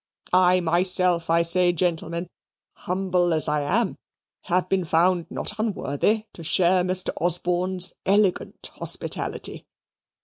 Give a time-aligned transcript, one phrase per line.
[0.33, 2.27] I myself, I say, gentlemen,
[2.73, 3.99] humble as I am,
[4.45, 7.11] have been found not unworthy to share Mr.
[7.21, 9.67] Osborne's elegant hospitality.